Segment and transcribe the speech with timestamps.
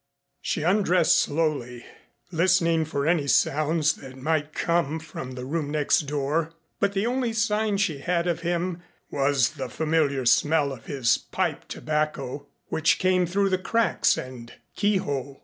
[0.41, 1.85] She undressed slowly,
[2.31, 7.33] listening for any sounds that might come from the room next door, but the only
[7.33, 13.27] sign she had of him was the familiar smell of his pipe tobacco which came
[13.27, 15.39] through the cracks and key hole.